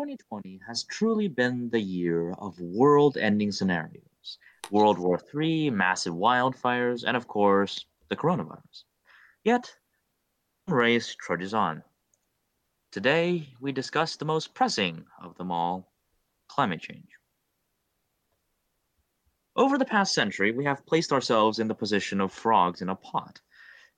[0.00, 4.38] 2020 has truly been the year of world ending scenarios
[4.70, 8.84] World War III, massive wildfires, and of course, the coronavirus.
[9.44, 9.76] Yet,
[10.66, 11.82] race trudges on.
[12.90, 15.92] Today, we discuss the most pressing of them all
[16.48, 17.10] climate change.
[19.54, 22.96] Over the past century, we have placed ourselves in the position of frogs in a
[22.96, 23.38] pot.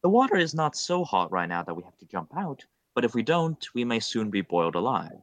[0.03, 3.05] The water is not so hot right now that we have to jump out, but
[3.05, 5.23] if we don't, we may soon be boiled alive.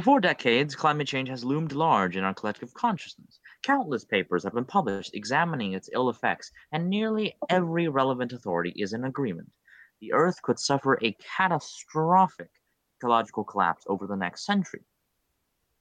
[0.00, 3.38] For decades, climate change has loomed large in our collective consciousness.
[3.62, 8.94] Countless papers have been published examining its ill effects, and nearly every relevant authority is
[8.94, 9.52] in agreement.
[10.00, 12.50] The Earth could suffer a catastrophic
[12.96, 14.82] ecological collapse over the next century.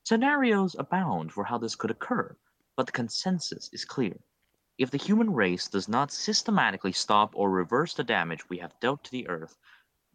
[0.04, 2.36] Scenarios abound for how this could occur,
[2.76, 4.20] but the consensus is clear.
[4.78, 9.06] If the human race does not systematically stop or reverse the damage we have dealt
[9.06, 9.58] to the Earth,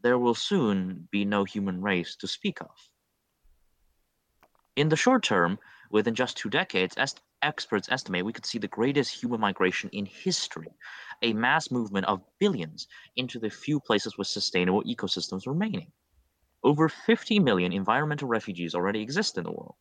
[0.03, 2.91] there will soon be no human race to speak of.
[4.77, 5.59] In the short term,
[5.91, 10.05] within just two decades, est- experts estimate we could see the greatest human migration in
[10.05, 10.69] history,
[11.23, 15.91] a mass movement of billions into the few places with sustainable ecosystems remaining.
[16.63, 19.77] Over 50 million environmental refugees already exist in the world.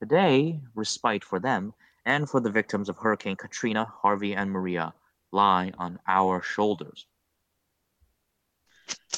[0.00, 1.72] Today, respite for them
[2.04, 4.92] and for the victims of Hurricane Katrina, Harvey, and Maria
[5.30, 7.06] lie on our shoulders.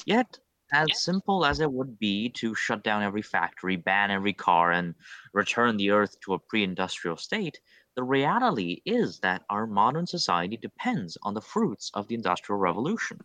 [0.05, 0.39] Yet,
[0.72, 4.95] as simple as it would be to shut down every factory, ban every car, and
[5.33, 7.61] return the earth to a pre industrial state,
[7.95, 13.20] the reality is that our modern society depends on the fruits of the Industrial Revolution.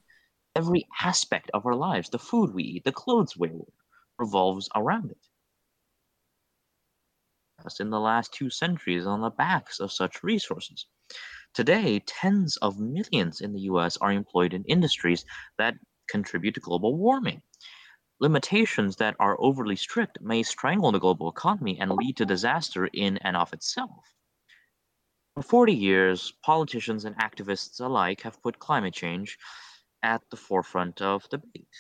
[0.56, 3.66] Every aspect of our lives, the food we eat, the clothes we wear,
[4.18, 5.28] revolves around it.
[7.66, 10.86] As in the last two centuries on the backs of such resources.
[11.54, 15.26] Today, tens of millions in the US are employed in industries
[15.58, 15.76] that
[16.12, 17.42] contribute to global warming.
[18.20, 23.18] Limitations that are overly strict may strangle the global economy and lead to disaster in
[23.18, 24.14] and of itself.
[25.34, 29.40] For 40 years, politicians and activists alike have put climate change
[30.04, 31.76] at the forefront of debate.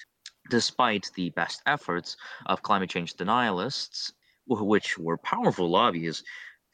[0.49, 2.17] Despite the best efforts
[2.47, 4.11] of climate change denialists,
[4.47, 6.23] which were powerful lobbies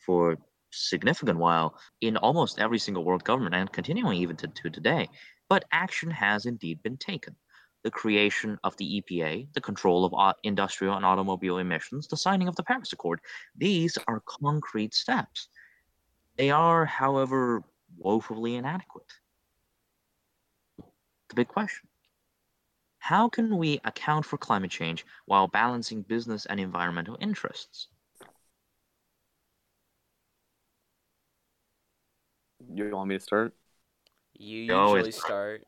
[0.05, 0.37] for
[0.71, 5.09] significant while in almost every single world government and continuing even to, to today,
[5.49, 7.35] but action has indeed been taken
[7.87, 12.55] the creation of the EPA, the control of industrial and automobile emissions, the signing of
[12.57, 13.21] the Paris Accord.
[13.55, 15.47] These are concrete steps.
[16.35, 17.63] They are, however,
[17.97, 19.13] woefully inadequate.
[21.29, 21.87] The big question
[22.99, 27.87] how can we account for climate change while balancing business and environmental interests?
[32.69, 33.53] You want me to start?
[34.33, 35.63] You You always usually start.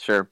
[0.00, 0.28] Sure.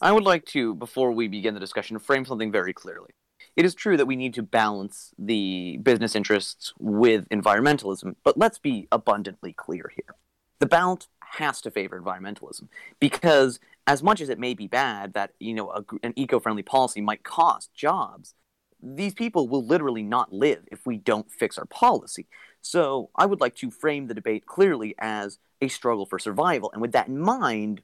[0.00, 3.10] I would like to, before we begin the discussion, frame something very clearly.
[3.56, 8.58] It is true that we need to balance the business interests with environmentalism, but let's
[8.58, 10.14] be abundantly clear here.
[10.58, 12.68] The balance has to favor environmentalism
[13.00, 17.00] because, as much as it may be bad that you know a, an eco-friendly policy
[17.00, 18.34] might cost jobs,
[18.82, 22.26] these people will literally not live if we don't fix our policy.
[22.60, 26.82] So, I would like to frame the debate clearly as a struggle for survival, and
[26.82, 27.80] with that in mind,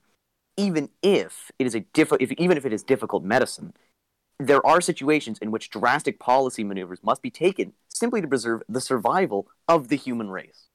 [0.57, 3.73] even if it is a diff- if, even if it is difficult medicine,
[4.39, 8.81] there are situations in which drastic policy maneuvers must be taken simply to preserve the
[8.81, 10.69] survival of the human race.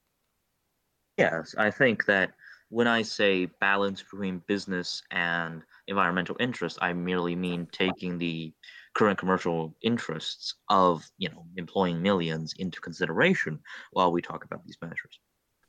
[1.17, 2.31] Yes, I think that
[2.69, 8.53] when I say balance between business and environmental interests, I merely mean taking the
[8.93, 13.59] current commercial interests of, you know, employing millions into consideration
[13.91, 15.19] while we talk about these measures.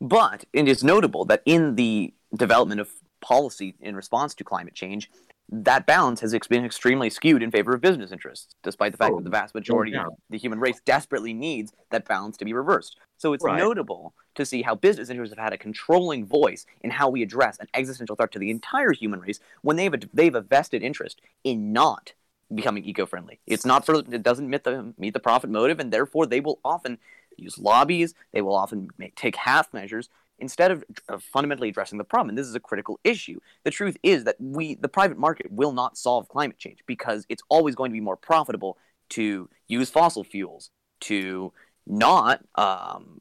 [0.01, 2.91] But it is notable that in the development of
[3.21, 5.11] policy in response to climate change,
[5.51, 9.17] that balance has been extremely skewed in favor of business interests, despite the fact Oh,
[9.17, 10.07] that the oh, vast majority yeah.
[10.07, 12.99] of the human race desperately needs that balance to be reversed.
[13.17, 13.57] So it's Right.
[13.57, 17.59] notable to see how business interests have had a controlling voice in how we address
[17.59, 20.43] an existential threat to the entire human race when they have a, they have a
[20.43, 22.13] vested interest in not
[22.55, 23.41] becoming eco-friendly.
[23.47, 26.61] It's not for it doesn't meet the meet the profit motive, and therefore they will
[26.65, 26.99] often
[27.37, 28.15] use lobbies.
[28.33, 30.09] They will often make, take half measures
[30.39, 32.31] instead of uh, fundamentally addressing the problem.
[32.31, 33.41] And this is a critical issue.
[33.65, 37.43] The truth is that we, the private market, will not solve climate change because it's
[37.49, 38.79] always going to be more profitable
[39.11, 40.71] to use fossil fuels,
[41.01, 41.53] to
[41.87, 43.19] not um,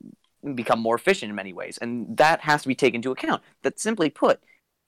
[0.55, 1.77] become more efficient in many ways.
[1.81, 3.41] And that has to be taken into account.
[3.63, 4.41] That simply put,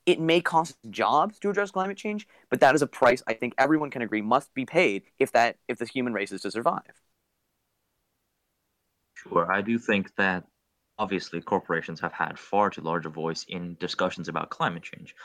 [0.06, 3.54] it may cost jobs to address climate change, but that is a price I think
[3.58, 6.81] everyone can agree must be paid if that if the human race is to survive.
[9.14, 10.46] Sure, I do think that
[11.00, 15.16] obviously corporations have had far too large a voice in discussions about climate change.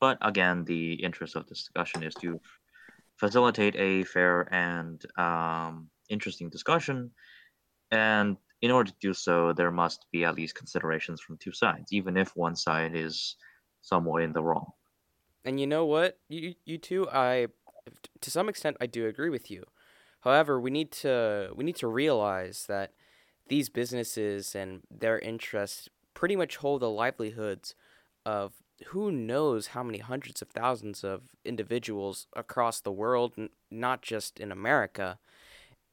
[0.00, 2.40] But again, the interest of this discussion is to
[3.16, 7.10] facilitate a fair and um, interesting discussion.
[7.90, 11.92] And in order to do so, there must be at least considerations from two sides,
[11.92, 13.36] even if one side is
[13.82, 14.70] somewhat in the wrong.
[15.44, 17.48] And you know what, you you two, I
[18.20, 19.64] to some extent I do agree with you.
[20.20, 22.92] However, we need to we need to realize that
[23.48, 27.74] these businesses and their interests pretty much hold the livelihoods
[28.24, 28.52] of
[28.86, 33.32] who knows how many hundreds of thousands of individuals across the world,
[33.70, 35.18] not just in America.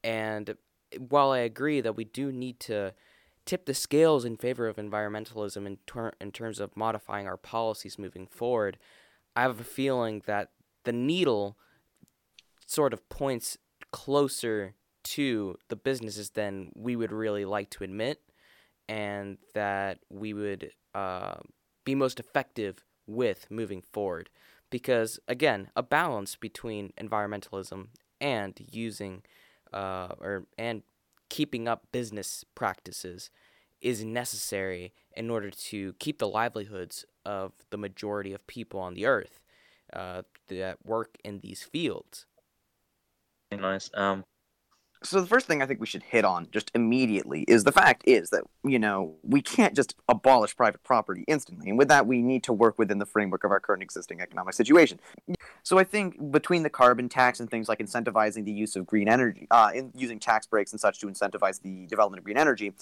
[0.02, 0.56] And
[0.98, 2.94] while I agree that we do need to
[3.46, 7.98] tip the scales in favor of environmentalism in, ter- in terms of modifying our policies
[7.98, 8.78] moving forward,
[9.36, 10.50] I have a feeling that
[10.84, 11.56] the needle
[12.66, 13.58] sort of points
[13.90, 14.74] closer
[15.04, 18.20] to the businesses than we would really like to admit,
[18.88, 21.36] and that we would uh,
[21.84, 24.30] be most effective with moving forward.
[24.70, 27.88] Because, again, a balance between environmentalism
[28.20, 29.22] and using
[29.72, 30.82] uh, or and
[31.28, 33.30] keeping up business practices
[33.80, 39.06] is necessary in order to keep the livelihoods of the majority of people on the
[39.06, 39.40] earth
[39.92, 42.26] uh, that work in these fields.
[43.52, 43.90] Nice.
[43.94, 44.24] Um,
[45.04, 48.02] so the first thing I think we should hit on just immediately is the fact
[48.06, 52.22] is that you know we can't just abolish private property instantly, and with that we
[52.22, 54.98] need to work within the framework of our current existing economic situation.
[55.62, 59.08] So I think between the carbon tax and things like incentivizing the use of green
[59.08, 62.72] energy, uh, in using tax breaks and such to incentivize the development of green energy,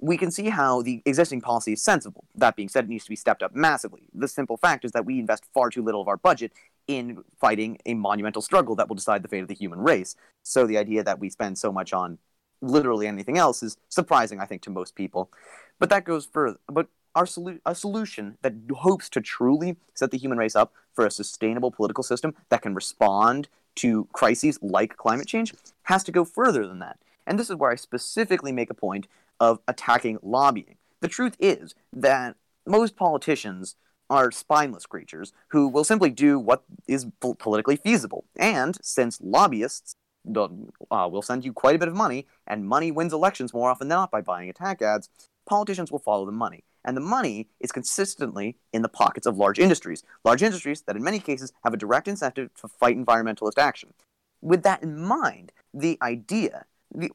[0.00, 2.24] we can see how the existing policy is sensible.
[2.34, 4.02] That being said, it needs to be stepped up massively.
[4.12, 6.52] The simple fact is that we invest far too little of our budget
[6.86, 10.16] in fighting a monumental struggle that will decide the fate of the human race.
[10.42, 12.18] So the idea that we spend so much on
[12.60, 15.30] literally anything else is surprising, I think, to most people.
[15.78, 16.58] But that goes further.
[16.66, 21.06] But our solu- a solution that hopes to truly set the human race up for
[21.06, 26.24] a sustainable political system that can respond to crises like climate change has to go
[26.24, 26.98] further than that.
[27.26, 29.06] And this is where I specifically make a point
[29.40, 30.76] of attacking lobbying.
[31.00, 32.36] The truth is that
[32.66, 33.76] most politicians
[34.12, 37.06] are spineless creatures who will simply do what is
[37.38, 38.26] politically feasible.
[38.36, 39.96] And since lobbyists
[40.36, 43.88] uh, will send you quite a bit of money, and money wins elections more often
[43.88, 45.08] than not by buying attack ads,
[45.46, 46.62] politicians will follow the money.
[46.84, 51.02] And the money is consistently in the pockets of large industries, large industries that in
[51.02, 53.94] many cases have a direct incentive to fight environmentalist action.
[54.42, 56.66] With that in mind, the idea,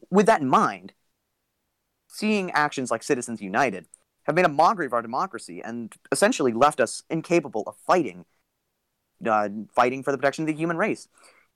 [0.09, 0.93] with that in mind,
[2.07, 3.85] seeing actions like Citizens United
[4.27, 8.25] have made a mockery of our democracy and essentially left us incapable of fighting,
[9.25, 11.07] uh, fighting for the protection of the human race.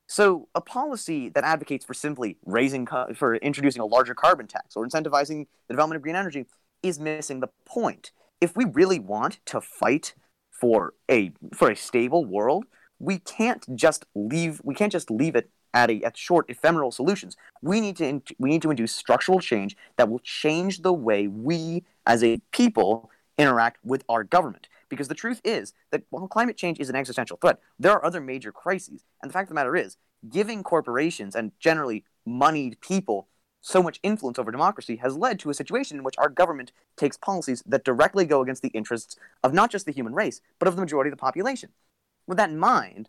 [0.07, 4.85] So, a policy that advocates for simply raising, for introducing a larger carbon tax or
[4.85, 6.47] incentivizing the development of green energy
[6.81, 8.11] is missing the point.
[8.41, 10.15] If we really want to fight
[10.49, 12.65] for a for a stable world,
[12.99, 14.59] we can't just leave.
[14.63, 17.37] We can't just leave it at a at short ephemeral solutions.
[17.61, 21.83] We need to we need to induce structural change that will change the way we
[22.05, 24.67] as a people interact with our government.
[24.89, 28.19] Because the truth is that while climate change is an existential threat, there are other
[28.19, 29.05] major crises.
[29.21, 29.95] And the fact of the matter is,
[30.29, 33.27] giving corporations and generally moneyed people
[33.61, 37.15] so much influence over democracy has led to a situation in which our government takes
[37.15, 40.75] policies that directly go against the interests of not just the human race, but of
[40.75, 41.69] the majority of the population.
[42.27, 43.07] With that in mind,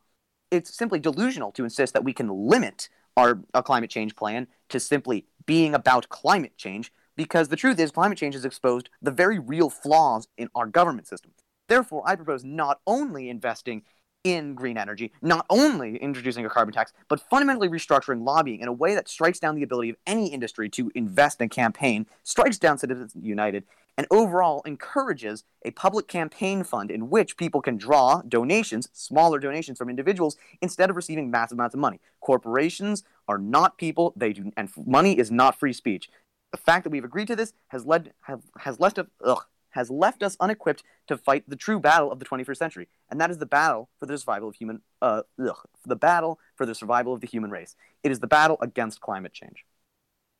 [0.52, 4.78] it's simply delusional to insist that we can limit our a climate change plan to
[4.78, 9.38] simply being about climate change because the truth is climate change has exposed the very
[9.38, 11.32] real flaws in our government system.
[11.68, 13.82] Therefore, I propose not only investing
[14.24, 18.72] in green energy, not only introducing a carbon tax, but fundamentally restructuring lobbying in a
[18.72, 22.78] way that strikes down the ability of any industry to invest and campaign, strikes down
[22.78, 23.64] Citizens United,
[23.98, 29.76] and overall encourages a public campaign fund in which people can draw donations, smaller donations
[29.76, 32.00] from individuals, instead of receiving massive amounts of money.
[32.20, 36.08] Corporations are not people; they do, and money is not free speech.
[36.52, 39.90] The fact that we've agreed to this has led have, has left us ugh, has
[39.90, 43.38] left us unequipped to fight the true battle of the 21st century, and that is
[43.38, 47.20] the battle for the survival of human uh, ugh, the battle for the survival of
[47.20, 47.76] the human race.
[48.02, 49.64] It is the battle against climate change.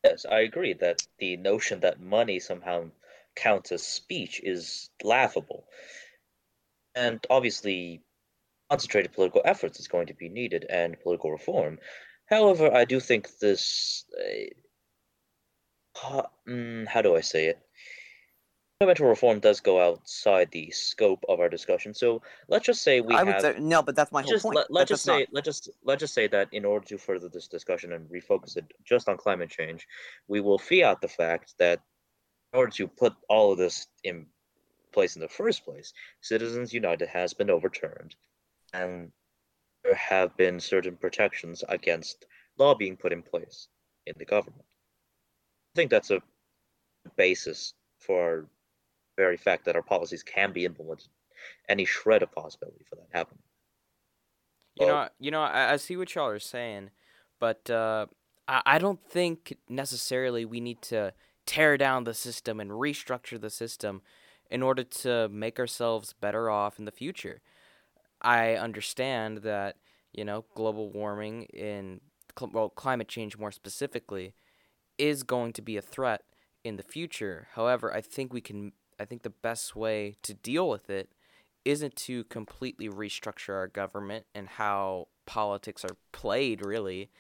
[0.05, 2.91] Yes, I agree that the notion that money somehow
[3.37, 5.65] counts as speech is laughable.
[6.95, 8.03] And obviously,
[8.71, 11.79] concentrated political efforts is going to be needed and political reform.
[12.27, 14.05] However, I do think this.
[15.95, 17.59] Uh, mm, how do I say it?
[18.83, 21.95] Fundamental reform does go outside the scope of our discussion.
[21.95, 24.57] So let's just say we I would say no, but that's my whole just, point.
[24.57, 25.29] Let, let's just say not...
[25.31, 28.65] let's just let's just say that in order to further this discussion and refocus it
[28.85, 29.87] just on climate change,
[30.27, 31.81] we will fiat the fact that
[32.53, 34.27] in order to put all of this in
[34.93, 38.17] place in the first place, Citizens United has been overturned,
[38.75, 39.13] and
[39.85, 42.27] there have been certain protections against
[42.59, 43.69] law being put in place.
[44.07, 44.65] in the government.
[45.73, 46.21] I think that's a
[47.17, 48.47] basis for
[49.17, 51.09] very fact that our policies can be implemented.
[51.69, 53.43] Any shred of possibility for that happening.
[54.77, 56.91] You Well- know, you know, I, I see what y'all are saying,
[57.39, 58.07] but uh,
[58.49, 61.13] I, I don't think necessarily we need to
[61.47, 64.03] tear down the system and restructure the system
[64.51, 67.41] in order to make ourselves better off in the future.
[68.21, 69.77] I understand that
[70.13, 72.01] you know global warming in
[72.53, 74.35] well climate change more specifically
[74.99, 76.23] is going to be a threat
[76.65, 77.49] in the future.
[77.55, 78.73] However, I think we can.
[79.03, 81.11] I think the best way to deal with it
[81.65, 87.11] isn't to completely restructure our government and how politics are played, really.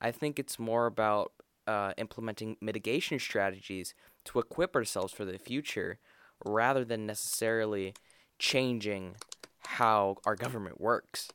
[0.00, 1.32] I think it's more about
[1.66, 3.94] uh, implementing mitigation strategies
[4.26, 5.98] to equip ourselves for the future
[6.44, 7.94] rather than necessarily
[8.38, 9.16] changing
[9.60, 11.30] how our government works.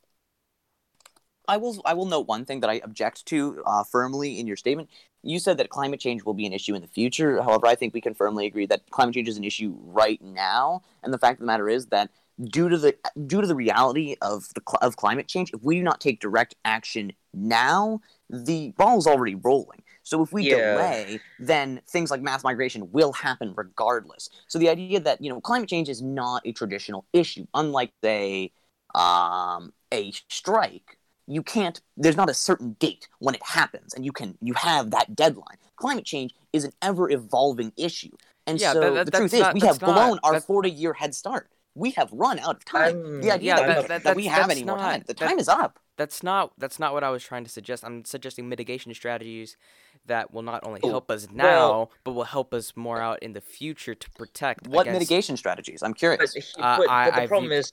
[1.48, 4.56] I will I will note one thing that I object to uh, firmly in your
[4.56, 4.88] statement.
[5.26, 7.42] You said that climate change will be an issue in the future.
[7.42, 10.82] However, I think we can firmly agree that climate change is an issue right now.
[11.02, 12.10] And the fact of the matter is that
[12.42, 15.82] due to the due to the reality of the of climate change, if we do
[15.82, 19.82] not take direct action now, the ball is already rolling.
[20.02, 20.56] So if we Yeah.
[20.56, 24.28] delay, then things like mass migration will happen regardless.
[24.46, 28.52] So the idea that you know climate change is not a traditional issue, unlike say
[28.94, 34.12] um, a strike you can't there's not a certain date when it happens and you
[34.12, 35.56] can you have that deadline.
[35.76, 38.10] Climate change is an ever evolving issue.
[38.46, 40.34] And Yeah, so that- that- the truth that's is not- we that's have blown not-
[40.34, 41.50] our 40 year head start.
[41.74, 42.82] We have run out of time.
[42.82, 45.00] I'm- the idea Yeah, that, that- we, that- that we have that's any more time
[45.06, 45.78] the that- time is up.
[45.96, 47.84] That's not that's not what I was trying to suggest.
[47.84, 49.56] I'm suggesting mitigation strategies
[50.04, 53.32] that will not only help us now, well- but will help us more out in
[53.32, 55.82] the future to protect what against- mitigation strategies?
[55.82, 56.36] I'm curious.
[56.58, 57.72] Uh, but, I- the I problem view- is,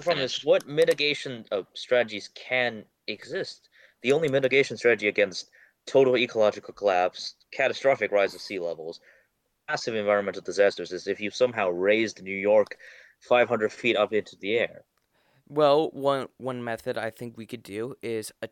[0.00, 3.68] the problem is, what mitigation uh, strategies can exist?
[4.02, 5.50] The only mitigation strategy against
[5.86, 9.00] total ecological collapse, catastrophic rise of sea levels,
[9.68, 12.78] massive environmental disasters is if you somehow raised New York
[13.20, 14.86] 500 feet up into the air.
[15.48, 18.48] Well, one one method I think we could do is a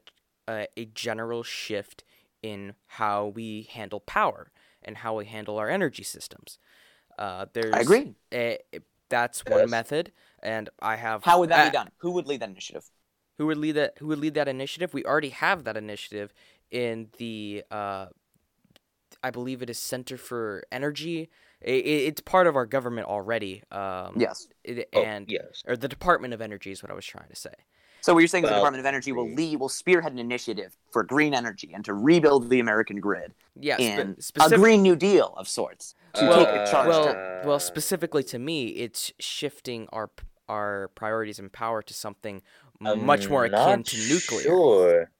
[0.49, 2.05] a, a general shift
[2.43, 4.50] in how we handle power
[4.83, 6.59] and how we handle our energy systems.
[7.19, 8.61] Uh, there's i agree a-
[9.11, 9.71] that's one Yes.
[9.71, 11.25] method, and I have.
[11.25, 12.85] how would that uh, be done who would lead that initiative
[13.38, 13.95] Who would lead that?
[13.99, 14.92] Who would lead that initiative?
[14.95, 16.33] We already have that initiative
[16.71, 17.62] in the.
[17.71, 18.07] Uh,
[19.23, 21.28] I believe it is Center for Energy.
[21.66, 21.73] I i
[22.09, 23.62] it's part of our government already.
[23.73, 25.62] Um, yes it- Oh, and yes.
[25.66, 27.54] or the Department of Energy is what I was trying to say.
[28.00, 30.76] So what you're saying is the department of energy will lead will spearhead an initiative
[30.90, 33.76] for green energy and to rebuild the american grid Yeah,
[34.19, 37.43] spe- in a green new deal of sorts to Well- take a charge well, to-
[37.47, 40.11] well, specifically to me, it's shifting our
[40.49, 42.40] our priorities and power to something
[42.81, 44.43] I'm much more akin to nuclear.
[44.43, 45.11] Sure.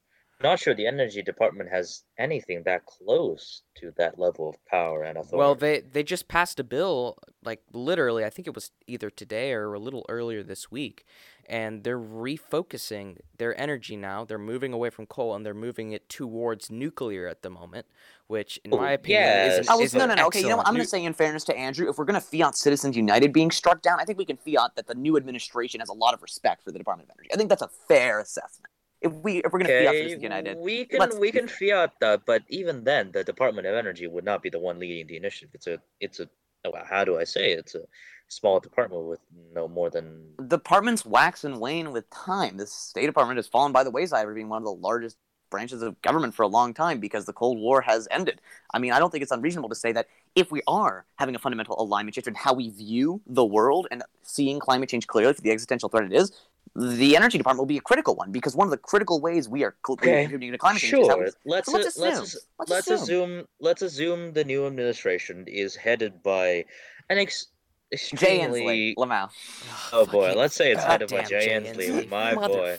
[0.40, 5.18] Not sure the energy department has anything that close to that level of power and
[5.18, 5.37] authority.
[5.37, 9.52] Well, they they just passed a bill, like literally, I think it was either today
[9.52, 11.04] or a little earlier this week,
[11.48, 14.24] and they're refocusing their energy now.
[14.24, 17.86] They're moving away from coal and they're moving it towards nuclear at the moment,
[18.26, 19.68] which, in Oh, my opinion, is an, yes.
[19.68, 20.26] I was is no, no, no.
[20.26, 20.66] Okay, you know what?
[20.66, 23.32] I'm going to say, in fairness to Andrew, if we're going to fiat Citizens United
[23.32, 26.14] being struck down, I think we can fiat that the new administration has a lot
[26.14, 27.30] of respect for the Department of Energy.
[27.32, 28.72] I think that's a fair assessment.
[29.00, 32.22] If we if we're going to fiat Citizens United, we can we can fiat that,
[32.26, 35.50] but even then, the Department of Energy would not be the one leading the initiative.
[35.54, 36.28] It's a it's a oh,
[36.64, 37.60] Oh, how do I say it?
[37.60, 37.82] It's a
[38.28, 39.20] small department with
[39.54, 42.56] no more than departments wax and wane with time.
[42.56, 45.16] The State Department has fallen by the wayside for being one of the largest
[45.50, 48.40] branches of government for a long time because the Cold War has ended.
[48.74, 51.38] I mean, I don't think it's unreasonable to say that if we are having a
[51.38, 55.40] fundamental alignment shift in how we view the world and seeing climate change clearly for
[55.40, 56.32] the existential threat it is,
[56.78, 59.64] the energy department will be a critical one because one of the critical ways we
[59.64, 61.25] are cl- Okay, contributing to climate change is how Sure.
[61.25, 62.40] we Let's so let's a- let's assume.
[62.58, 63.02] Let's let's assume.
[63.02, 66.64] assume let's assume the new administration is headed by
[67.11, 67.49] an ex-
[67.90, 69.30] Jay Inslee, extremely Lamau.
[69.92, 72.78] Oh, boy, let's say it's headed by goddamn Jay Inslee, my boy.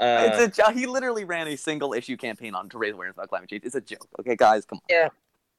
[0.00, 3.16] Uh, it's a jo- he literally ran a single issue campaign on to raise awareness
[3.16, 3.62] about climate change.
[3.64, 4.08] It's a joke.
[4.18, 4.82] Okay, guys, come on.
[4.90, 5.08] yeah.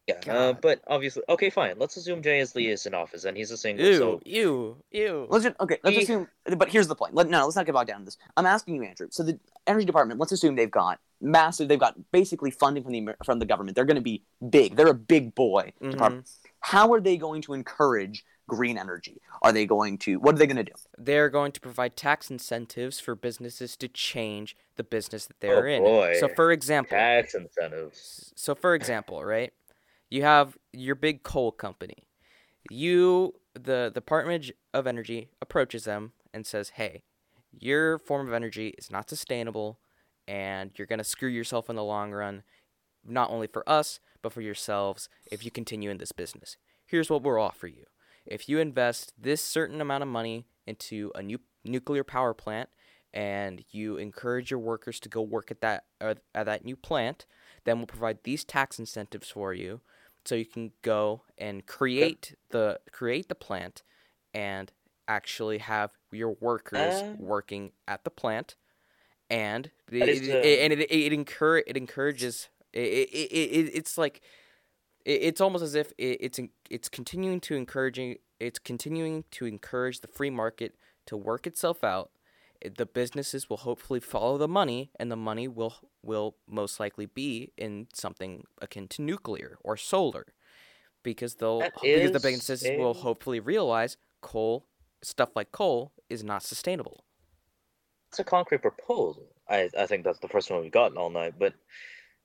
[0.07, 1.75] Yeah, uh, but obviously, okay, fine.
[1.79, 3.83] Let's assume Jay Inslee is in office and he's a single.
[3.88, 5.27] Ew, So ew, ew.
[5.29, 5.79] Let's just okay.
[5.83, 6.27] Let's He- assume.
[6.57, 7.15] But here's the point.
[7.15, 8.17] Let, no, let's not get bogged down in this.
[8.38, 9.07] I'm asking you, Andrew.
[9.09, 10.19] So the energy department.
[10.19, 11.69] Let's assume they've got massive.
[11.69, 13.74] They've got basically funding from the from the government.
[13.75, 14.75] They're going to be big.
[14.75, 15.91] They're a big boy Mhm.
[15.93, 16.29] department.
[16.59, 19.21] How are they going to encourage green energy?
[19.41, 20.19] Are they going to?
[20.19, 20.74] What are they going to do?
[21.00, 25.67] They're going to provide tax incentives for businesses to change the business that Oh, they're
[25.67, 25.83] in.
[26.19, 26.33] So, boy.
[26.35, 28.33] for example, tax incentives.
[28.35, 29.51] so for example, right?
[30.09, 32.03] You have your big coal company.
[32.69, 37.03] You, the Department of Energy, approaches them and says, "Hey,
[37.51, 39.79] your form of energy is not sustainable,
[40.27, 42.43] and you're gonna screw yourself in the long run.
[43.07, 46.57] not only for us, but for yourselves if you continue in this business.
[46.88, 47.85] Here's what we'll offer you.
[48.25, 52.69] If you invest this certain amount of money into a new nuclear power plant
[53.13, 57.27] and you encourage your workers to go work at that uh, at that new plant,
[57.65, 59.81] then we'll provide these tax incentives for you
[60.25, 63.84] so you can go and create the create the plant
[64.34, 64.72] and
[65.08, 68.55] actually have your workers Uh, working at the plant.
[69.29, 73.98] And it, is it- and it it, encour- it encourages it, it, it, it, it's
[73.98, 74.22] like
[75.05, 76.39] it's almost as if it's
[76.70, 82.10] it's continuing to encouraging it's continuing to encourage the free market to work itself out
[82.77, 87.51] the businesses will hopefully follow the money and the money will will most likely be
[87.57, 90.25] in something akin to nuclear or solar
[91.03, 94.67] because they'll That because the businesses will hopefully realize coal
[95.03, 97.05] stuff like coal is not sustainable
[98.09, 99.27] It's a concrete proposal.
[99.47, 101.38] I, I think that's the first one we've gotten all night.
[101.38, 101.53] But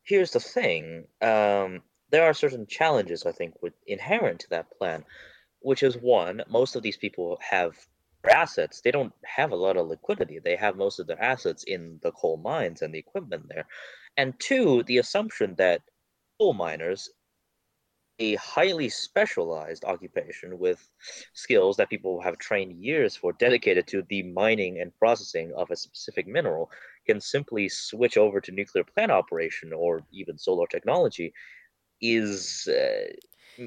[0.02, 5.04] here's the thing: um, there are certain challenges I think with inherent to that plan,
[5.60, 7.76] which is one, most of these people have
[8.28, 8.80] assets.
[8.80, 10.38] They don't have a lot of liquidity.
[10.38, 13.66] They have most of their assets in the coal mines and the equipment there,
[14.16, 15.82] and two, the assumption that
[16.38, 17.10] coal miners
[18.20, 20.86] a highly specialized occupation with
[21.32, 25.76] skills that people have trained years for dedicated to the mining and processing of a
[25.76, 26.70] specific mineral
[27.06, 31.32] can simply switch over to nuclear plant operation or even solar technology
[32.02, 33.10] is uh,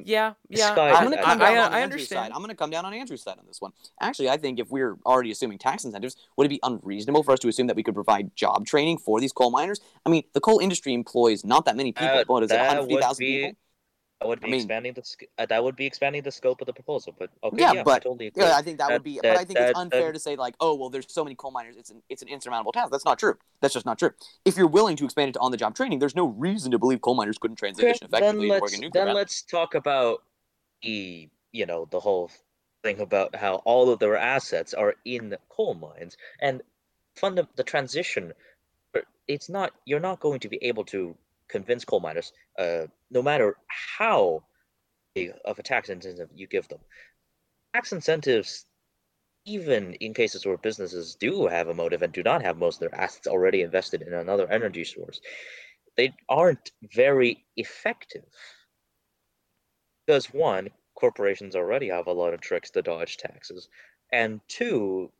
[0.05, 2.17] yeah yeah Sky- I'm gonna come down I, on I Andrew's side.
[2.17, 3.71] understand I'm going to come down on Andrew's side on this one.
[4.01, 7.39] Actually, I think if we're already assuming tax incentives, would it be unreasonable for us
[7.39, 9.81] to assume that we could provide job training for these coal miners?
[10.05, 12.19] I mean, the coal industry employs not that many people.
[12.19, 13.57] Uh, what is it, that 150,000 people?
[14.23, 16.61] That would be I mean- expanding the sc- uh, that would be expanding the scope
[16.61, 17.13] of the proposal.
[17.17, 18.43] But okay, Yeah, yeah, I but- totally agree.
[18.43, 19.19] Yeah, I think that, That- would be.
[19.21, 21.51] but I think it's unfair that- to say like, oh well, there's so many coal
[21.51, 21.75] miners.
[21.77, 22.91] It's an it's an insurmountable task.
[22.91, 23.37] That's not true.
[23.61, 24.11] That's just not true.
[24.45, 27.15] If you're willing to expand it to on-the-job training, there's no reason to believe coal
[27.15, 29.05] miners couldn't transition Okay, effectively to working nuclear.
[29.05, 30.23] then let's talk about
[30.81, 32.31] the you know the whole
[32.83, 36.61] thing about how all of their assets are in coal mines and
[37.15, 38.33] funda- the transition
[39.27, 41.15] it's not you're not going to be able to
[41.53, 43.55] convince coal miners uh, no matter
[43.97, 44.43] how
[45.15, 46.79] big of a tax incentive you give them.
[47.73, 48.65] Tax incentives
[49.45, 52.89] even in cases where businesses do have a motive and do not have most of
[52.91, 55.19] their assets already invested in another energy source
[55.95, 58.23] they aren't very effective.
[60.05, 63.69] Because one corporations already have a lot of tricks to dodge taxes.
[64.11, 65.11] And two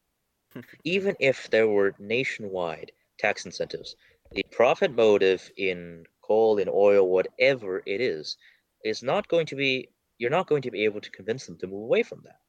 [0.83, 3.95] even if there were nationwide tax incentives
[4.31, 8.37] the profit motive in coal in oil whatever it is
[8.83, 9.71] is not going to be
[10.19, 12.39] you're not going to be able to convince them to move away from that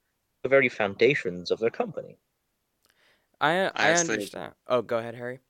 [0.43, 2.17] the very foundations of their company
[3.41, 4.53] I I Honestly- understand.
[4.69, 5.41] Oh, go ahead, Harry.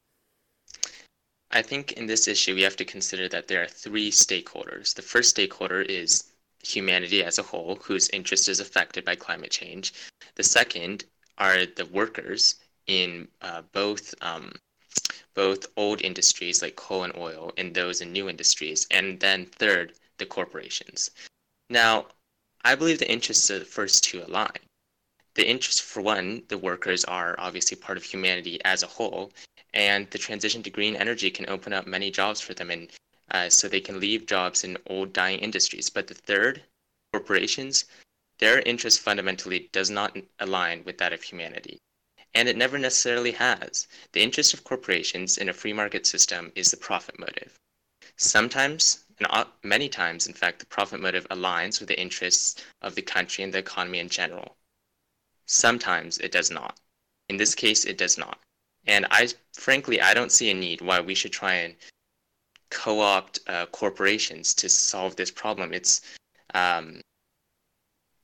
[1.51, 4.95] I think in this issue, we have to consider that there are three stakeholders.
[4.95, 6.33] The first stakeholder is
[6.65, 9.93] humanity as a whole, whose interest is affected by climate change.
[10.35, 11.05] The second
[11.39, 12.57] are the workers
[12.87, 14.53] in uh, both um,
[15.35, 18.87] both old industries like coal and oil, and those in new industries.
[18.91, 21.11] And then third, the corporations.
[21.69, 22.07] Now,
[22.65, 24.59] I believe the interests of the first two align.
[25.35, 29.33] The interests, for one, the workers are obviously part of humanity as a whole,
[29.75, 32.91] and the transition to green energy can open up many jobs for them and
[33.33, 36.63] uh, so they can leave jobs in old dying industries but the third
[37.13, 37.85] corporations
[38.39, 41.79] their interest fundamentally does not align with that of humanity
[42.35, 43.87] and it never necessarily has.
[44.13, 47.59] The interest of corporations in a free market system is the profit motive.
[48.17, 53.03] Sometimes and many times in fact the profit motive aligns with the interests of the
[53.03, 54.57] country and the economy in general.
[55.47, 56.81] Sometimes it does not.
[57.29, 58.41] In this case it does not.
[58.87, 61.75] And I, frankly, I don't see a need why we should try and
[62.71, 65.73] co-opt uh, corporations to solve this problem.
[65.73, 66.03] It's,
[66.55, 67.01] um,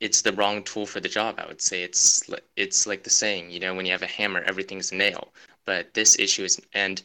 [0.01, 1.37] it's the wrong tool for the job.
[1.39, 4.43] I would say it's it's like the saying, you know, when you have a hammer,
[4.43, 5.33] everything's a nail.
[5.67, 7.03] But this issue is, and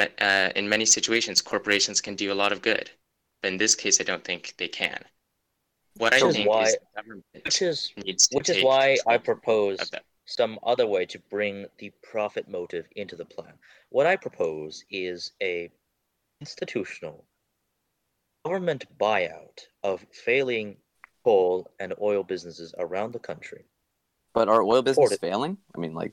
[0.00, 2.90] uh, in many situations, corporations can do a lot of good.
[3.42, 5.02] But in this case, I don't think they can.
[5.96, 6.76] What I Which think why- is
[7.44, 7.92] which is
[8.30, 9.90] which is why I propose
[10.26, 13.58] some other way to bring the profit motive into the plan.
[13.90, 15.70] What I propose is a
[16.40, 17.24] institutional
[18.44, 20.76] government buyout of failing
[21.24, 23.64] coal and oil businesses around the country.
[24.34, 25.20] But are oil business it.
[25.20, 25.58] failing?
[25.74, 26.12] I mean, like,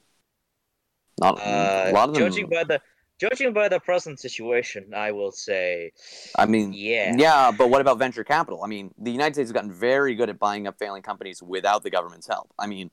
[1.19, 2.24] not Uh, a lot of them.
[2.24, 2.82] judging by the
[3.19, 5.91] judging by the present situation, I will say,
[6.38, 8.63] I mean, yeah, Yeah, but what about venture capital?
[8.63, 11.84] I mean, the United States has gotten very good at buying up failing companies without
[11.84, 12.52] the government's help.
[12.58, 12.89] I mean,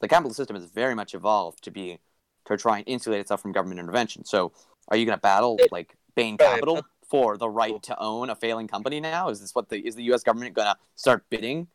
[0.00, 1.98] the capital system has very much evolved to be
[2.46, 4.24] to try and insulate itself from government intervention.
[4.26, 4.52] So,
[4.88, 6.82] are you going to battle like Bain Capital
[7.14, 9.28] for the right to own a failing company now?
[9.28, 10.24] Is this what the is the U.S.
[10.24, 11.68] government going to start bidding?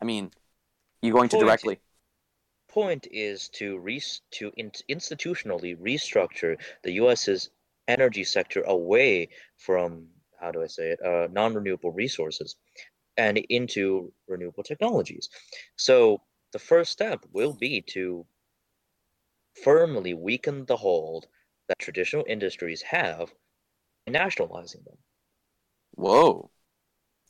[0.00, 0.30] I mean,
[1.02, 1.78] you going to directly?
[2.70, 7.50] point is to re- to in- institutionally restructure the U.S.'s
[7.86, 10.06] energy sector away from
[10.40, 12.56] how do I say it uh, non-renewable resources
[13.18, 15.28] and into renewable technologies.
[15.76, 16.22] So
[16.52, 18.24] the first step will be to
[19.64, 21.26] firmly weaken the hold
[21.68, 23.30] that traditional industries have
[24.08, 24.96] nationalizing them.
[25.94, 26.50] Whoa,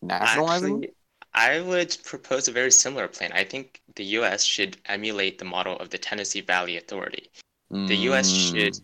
[0.03, 0.75] nationalizing?
[0.77, 0.95] Actually,
[1.35, 3.31] I would propose a very similar plan.
[3.33, 4.45] I think the U.S.
[4.45, 7.31] should emulate the model of the Tennessee Valley Authority.
[7.71, 8.31] The U.S.
[8.31, 8.83] should Mm.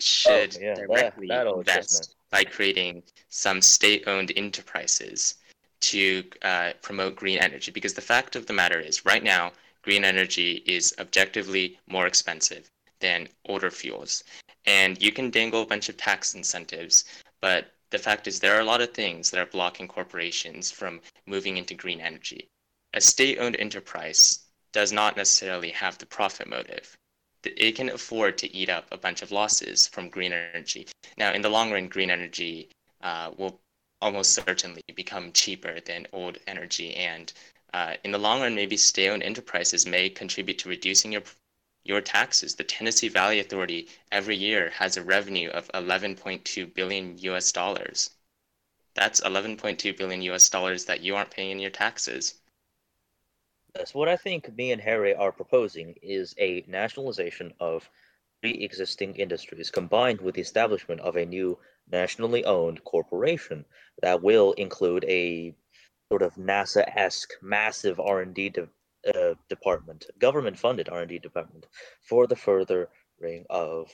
[0.00, 5.36] should yeah, directly that invest by creating some state-owned enterprises
[5.80, 7.70] to uh, promote green energy.
[7.70, 9.52] Because the fact of the matter is, right now,
[9.82, 12.68] green energy is objectively more expensive
[13.00, 14.24] than older fuels,
[14.66, 17.04] and you can dangle a bunch of tax incentives,
[17.42, 21.02] but the fact is there are a lot of things that are blocking corporations from
[21.26, 22.48] moving into green energy.
[22.94, 26.96] A state-owned enterprise does not necessarily have the profit motive
[27.44, 30.86] it can afford to eat up a bunch of losses from green energy.
[31.16, 32.68] Now, in the long run, green energy
[33.02, 33.60] uh, will
[34.00, 37.32] almost certainly become cheaper than old energy, and
[37.74, 41.22] uh, in the long run, maybe state-owned enterprises may contribute to reducing your
[41.84, 42.54] your taxes.
[42.54, 48.10] The Tennessee Valley Authority every year has a revenue of 11.2 billion US dollars.
[48.94, 52.34] That's 11.2 billion US dollars that you aren't paying in your taxes.
[53.74, 57.88] Yes, what I think me and Harry are proposing is a nationalization of
[58.42, 61.58] pre-existing industries combined with the establishment of a new
[61.90, 63.64] nationally owned corporation
[64.02, 65.54] that will include a
[66.10, 68.68] sort of NASA-esque massive R&D de-
[69.06, 71.66] uh, department, government-funded R&D department
[72.02, 73.90] for the furthering of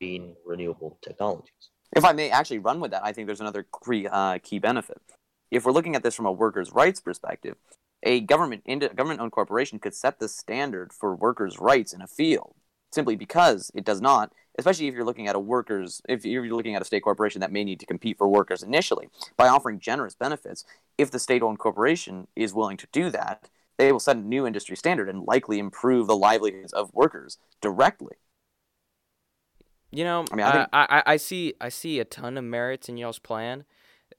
[0.00, 1.70] green renewable technologies.
[1.94, 5.00] If I may actually run with that, I think there's another key, uh, key benefit.
[5.50, 7.56] If we're looking at this from a workers' rights perspective,
[8.02, 12.54] a government government-owned corporation could set the standard for workers' rights in a field
[12.94, 14.32] simply because it does not.
[14.56, 17.50] Especially if you're looking at a workers, if you're looking at a state corporation that
[17.50, 20.64] may need to compete for workers initially, by offering generous benefits,
[20.96, 24.76] if the state-owned corporation is willing to do that, they will set a new industry
[24.76, 28.16] standard and likely improve the livelihoods of workers directly.
[29.90, 32.36] You know, I mean, I, I think- I, I, I see I see a ton
[32.36, 33.64] of merits in y'all's plan.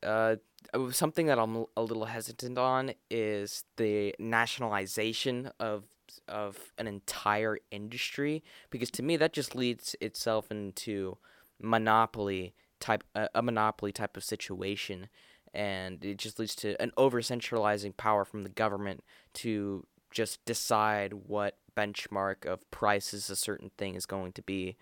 [0.01, 0.37] Uh,
[0.73, 5.85] uh, something that I'm a little hesitant on is the nationalization of
[6.27, 11.17] of an entire industry because to me that just leads itself into
[11.61, 15.07] monopoly type a monopoly type of situation
[15.55, 21.13] and it just leads to an over centralizing power from the government to just decide
[21.13, 24.77] what benchmark of prices a certain thing is going to be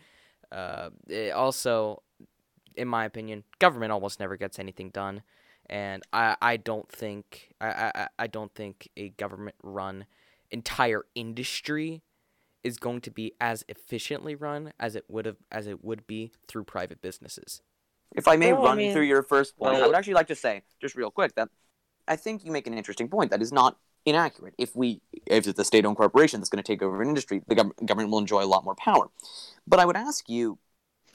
[0.52, 0.90] uh,
[1.34, 2.04] also,
[2.76, 5.24] in my opinion, government almost never gets anything done,
[5.68, 10.06] and I, I don't think I, I, I don't think a government run
[10.52, 12.04] entire industry
[12.64, 16.32] is going to be as efficiently run as it would have as it would be
[16.48, 17.62] through private businesses.
[18.14, 20.28] If I may Well, I run mean, through your first point, I would actually like
[20.28, 21.50] to say, just real quick, that
[22.08, 24.54] I think you make an interesting point that is not inaccurate.
[24.58, 27.56] If we, if it's a state-owned corporation that's going to take over an industry, the
[27.56, 29.10] gov- government will enjoy a lot more power.
[29.66, 30.60] But I would ask you,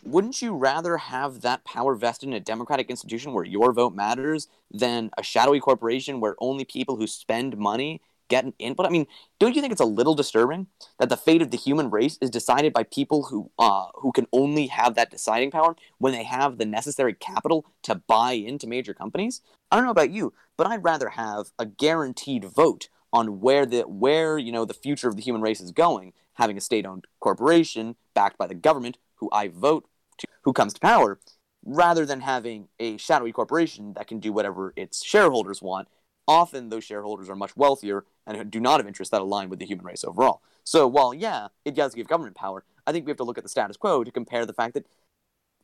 [0.04, 4.48] wouldn't you rather have that power vested in a democratic institution where your vote matters
[4.70, 8.86] than a shadowy corporation where only people who spend money get an input?
[8.86, 9.06] I mean,
[9.38, 10.66] don't you think it's a little disturbing
[10.98, 14.26] that the fate of the human race is decided by people who uh, who can
[14.32, 18.94] only have that deciding power when they have the necessary capital to buy into major
[18.94, 19.40] companies?
[19.70, 23.82] I don't know about you, but I'd rather have a guaranteed vote on where the
[23.82, 27.96] where you know the future of the human race is going, having a state-owned corporation
[28.14, 29.88] backed by the government who I vote
[30.18, 31.18] to, who comes to power,
[31.64, 35.88] rather than having a shadowy corporation that can do whatever its shareholders want.
[36.26, 39.66] Often those shareholders are much wealthier and do not have interests that align with the
[39.66, 40.42] human race overall.
[40.62, 43.44] So while yeah, it does give government power, I think we have to look at
[43.44, 44.86] the status quo to compare the fact that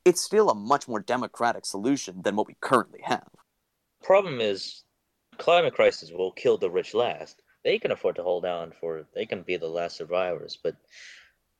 [0.04, 3.28] it's still a much more democratic solution than what we currently have.
[4.02, 4.82] Problem is,
[5.38, 7.40] climate crisis will kill the rich last.
[7.64, 9.06] They can afford to hold on for.
[9.14, 10.76] They can be the last survivors, but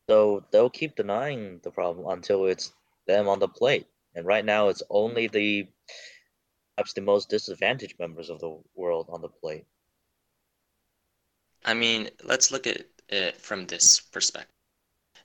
[0.08, 2.72] so they'll keep denying the problem until it's
[3.06, 3.86] them on the plate.
[4.14, 5.66] And right now, it's only the
[6.76, 9.64] perhaps the most disadvantaged members of the world on the plate.
[11.64, 14.50] I mean, let's look at it from this perspective.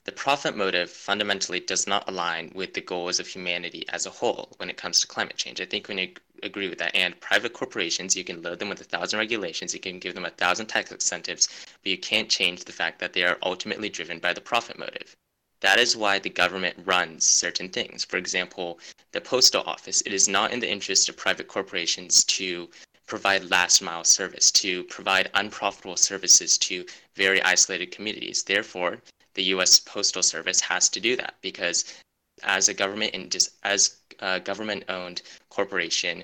[0.06, 4.54] The profit motive fundamentally does not align with the goals of humanity as a whole
[4.58, 5.60] when it comes to climate change.
[5.60, 6.96] I think we ag- agree with that.
[6.96, 10.26] And private corporations, you can load them with a thousand regulations, you can give them
[10.26, 11.48] a thousand tax incentives,
[11.84, 15.16] but you can't change the fact that they are ultimately driven by the profit motive.
[15.60, 18.06] That is why the government runs certain things.
[18.06, 18.80] For example,
[19.12, 20.02] the postal office.
[20.02, 22.70] It is not in the interest of private corporations to
[23.10, 28.44] provide last mile service, to provide unprofitable services to very isolated communities.
[28.44, 29.00] Therefore,
[29.34, 29.80] the U.S.
[29.80, 32.02] Postal Service has to do that because
[32.44, 36.24] as a government and as a government-owned corporation,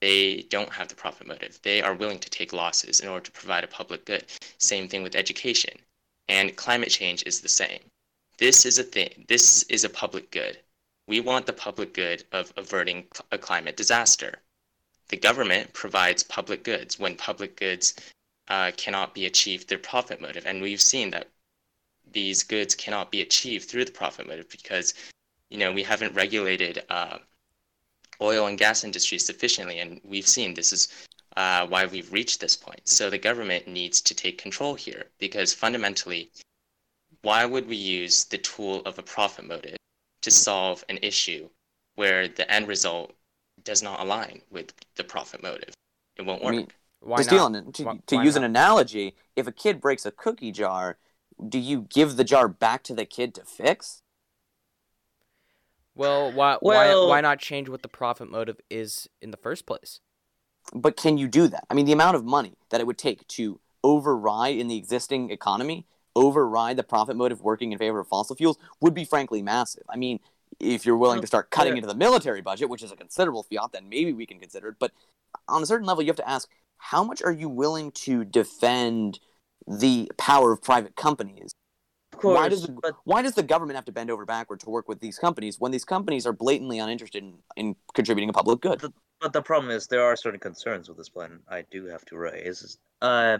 [0.00, 1.58] they don't have the profit motive.
[1.62, 4.24] They are willing to take losses in order to provide a public good.
[4.58, 5.74] Same thing with education.
[6.28, 7.80] And climate change is the same.
[8.38, 9.24] This is a thing.
[9.28, 10.58] This is a public good.
[11.08, 14.34] We want the public good of averting a climate disaster.
[15.08, 17.94] The government provides public goods when public goods
[18.48, 20.46] uh, cannot be achieved through profit motive.
[20.46, 21.28] And we've seen that
[22.12, 24.94] these goods cannot be achieved through the profit motive because,
[25.50, 27.18] you know, we haven't regulated uh,
[28.20, 29.78] oil and gas industry sufficiently.
[29.78, 30.88] And we've seen this is
[31.36, 32.88] uh, why we've reached this point.
[32.88, 36.30] So the government needs to take control here because fundamentally,
[37.22, 39.76] why would we use the tool of a profit motive
[40.22, 41.48] to solve an issue
[41.96, 43.15] where the end result
[43.66, 45.74] does not align with the profit motive?
[46.16, 46.54] It won't work.
[46.54, 46.68] I mean,
[47.00, 47.26] Why not?
[47.26, 50.96] Dylan, to, Why- to why use an analogy, if a kid breaks a cookie jar,
[51.46, 54.02] do you give the jar back to the kid to fix?
[55.94, 59.66] Well, why Well- why why not change what the profit motive is in the first
[59.66, 60.00] place?
[60.72, 61.64] But can you do that?
[61.70, 65.30] I mean, the amount of money that it would take to override in the existing
[65.30, 69.84] economy, override the profit motive working in favor of fossil fuels would be frankly massive.
[69.88, 70.18] I mean,
[70.60, 71.78] if you're willing to start cutting yeah.
[71.78, 74.76] into the military budget, which is a considerable fiat, then maybe we can consider it.
[74.78, 74.92] But
[75.48, 79.20] on a certain level, you have to ask how much are you willing to defend
[79.66, 81.52] the power of private companies?
[82.12, 84.60] Of course, why does the, but why does the government have to bend over backward
[84.60, 88.32] to work with these companies when these companies are blatantly uninterested in, in contributing a
[88.32, 88.80] public good?
[89.20, 92.16] But the problem is there are certain concerns with this plan I do have to
[92.16, 92.78] raise.
[93.02, 93.38] Uh,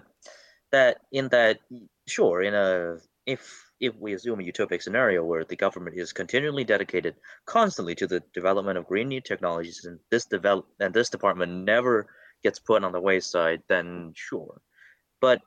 [0.73, 1.61] that in that
[2.07, 6.65] sure, in a if if we assume a utopic scenario where the government is continually
[6.65, 11.53] dedicated constantly to the development of green new technologies and this develop and this department
[11.65, 12.07] never
[12.43, 14.61] gets put on the wayside, then sure.
[15.21, 15.43] But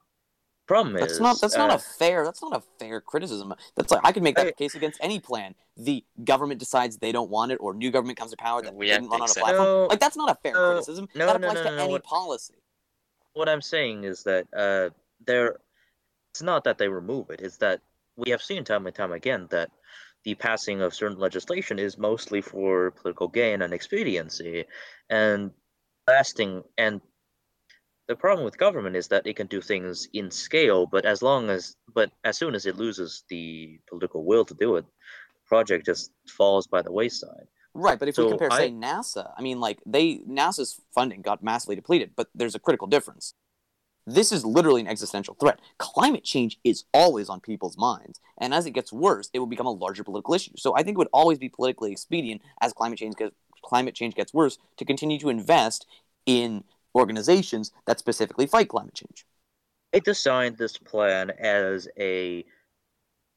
[0.67, 3.53] problem That's is not that's not uh, a fair that's not a fair criticism.
[3.75, 5.55] That's like I could make that I- case against any plan.
[5.77, 9.09] The government decides they don't want it, or new government comes to power that didn't
[9.09, 9.57] run on a platform.
[9.57, 11.07] No, like that's not a fair no, criticism.
[11.15, 12.55] no, that no, applies no, to no, any what- policy.
[13.33, 14.89] what I'm saying is that uh,
[15.25, 15.57] there,
[16.31, 17.41] it's not that they remove it.
[17.41, 17.81] It's that
[18.19, 19.69] we have seen time and time again that
[20.25, 24.65] the passing of certain legislation is mostly for political gain and expediency,
[25.09, 25.51] and
[26.07, 26.63] lasting.
[26.77, 26.99] And
[28.07, 31.49] the problem with government is that it can do things in scale, but as long
[31.49, 35.85] as, but as soon as it loses the political will to do it, the project
[35.85, 37.47] just falls by the wayside.
[37.73, 41.41] Right, but if we compare, I- say, NASA, I mean, like they NASA's funding got
[41.43, 43.35] massively depleted, but there's a critical difference.
[44.07, 45.59] This is literally an existential threat.
[45.77, 49.67] Climate change is always on people's minds, and as it gets worse, it will become
[49.67, 50.53] a larger political issue.
[50.57, 54.15] So I think it would always be politically expedient as climate change gets climate change
[54.15, 55.85] gets worse to continue to invest
[56.25, 56.63] in
[56.95, 59.25] organizations that specifically fight climate change.
[59.91, 62.45] They designed this plan as a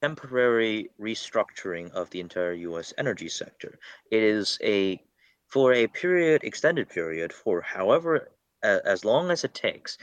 [0.00, 2.92] temporary restructuring of the entire U.S.
[2.98, 3.78] energy sector.
[4.10, 5.02] It is a
[5.48, 8.30] for a period, extended period, for however
[8.62, 9.98] as long as it takes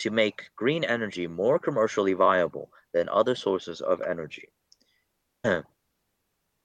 [0.00, 4.48] to make green energy more commercially viable than other sources of energy.
[5.44, 5.64] In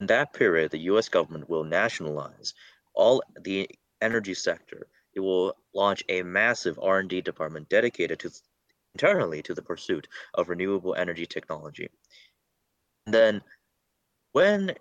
[0.00, 1.08] that period, the U.S.
[1.08, 2.54] government will nationalize
[2.94, 3.68] all the
[4.00, 4.86] energy sector.
[5.14, 8.30] It will launch a massive R&D department dedicated to
[8.94, 11.90] entirely to the pursuit of renewable energy technology.
[13.06, 13.42] And then
[14.32, 14.74] when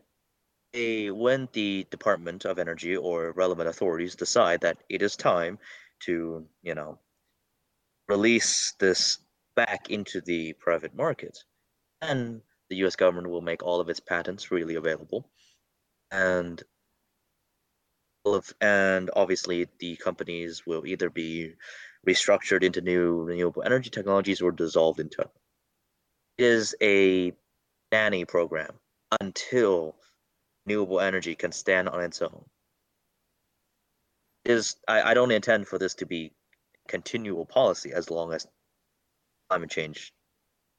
[0.73, 5.57] a when the Department of Energy or relevant authorities decide that it is time
[6.01, 6.99] to, you know,
[8.09, 9.19] release this
[9.55, 11.37] back into the private market,
[12.01, 15.29] then the US government will make all of its patents freely available.
[16.11, 16.61] And
[18.25, 21.53] of, and obviously the companies will either be
[22.07, 25.29] restructured into new renewable energy technologies or dissolved into it
[26.37, 27.33] is a
[27.91, 28.71] nanny program
[29.19, 29.95] until
[30.65, 32.43] renewable energy can stand on its own.
[34.45, 36.31] Is I, I don't intend for this to be
[36.89, 38.45] continual policy as long as
[39.49, 40.11] climate change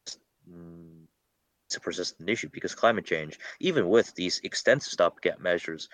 [0.06, 5.88] is a persistent issue because climate change, even with these extensive stopgap measures,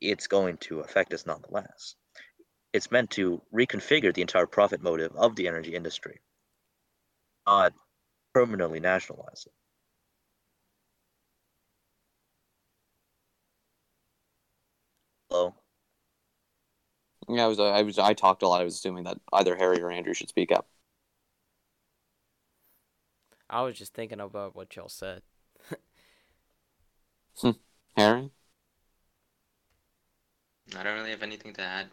[0.00, 1.96] it's going to affect us nonetheless.
[2.72, 6.20] It's meant to reconfigure the entire profit motive of the energy industry,
[7.46, 7.72] not
[8.34, 9.52] permanently nationalize it.
[17.28, 18.60] Yeah, I was, I was, I talked a lot.
[18.60, 20.66] I was assuming that either Harry or Andrew should speak up.
[23.48, 25.22] I was just thinking about what y'all said.
[27.96, 28.30] Harry?
[30.76, 31.88] I don't really have anything to add.